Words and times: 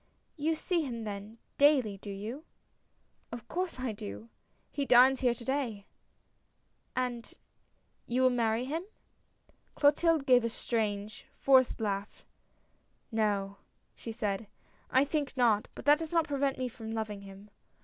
"You 0.35 0.55
see 0.55 0.81
him 0.81 1.03
then, 1.03 1.37
daily, 1.59 1.95
do 1.99 2.09
you?"" 2.09 2.43
Of 3.31 3.47
course 3.47 3.79
I 3.79 3.91
do;— 3.91 4.29
he 4.71 4.83
dines 4.83 5.19
here 5.21 5.35
to 5.35 5.45
day." 5.45 5.85
A 6.95 7.01
NEW 7.01 7.05
IDEA. 7.05 7.05
91" 7.05 7.05
And— 7.05 7.33
you 8.15 8.21
will 8.23 8.29
marry 8.31 8.65
him?" 8.65 8.83
Clotilde 9.75 10.25
gave 10.25 10.43
a 10.43 10.49
strange, 10.49 11.27
forced 11.35 11.79
laugh." 11.79 12.25
No," 13.11 13.57
she 13.93 14.11
said," 14.11 14.47
I 14.99 15.05
think 15.05 15.37
not. 15.37 15.67
But 15.75 15.85
that 15.85 15.99
does 15.99 16.11
not 16.13 16.25
pre 16.25 16.39
vent 16.39 16.57
me 16.57 16.67
from 16.67 16.89
loving 16.93 17.21
him. 17.21 17.51